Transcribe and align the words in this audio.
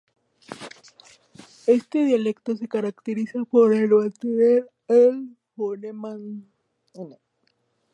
Este 1.67 2.03
dialecto 2.05 2.57
se 2.57 2.67
caracteriza 2.67 3.43
por 3.45 3.71
el 3.75 3.87
mantener 3.87 4.67
el 4.87 5.29
fonema 5.55 6.13
ɲ. 6.95 7.17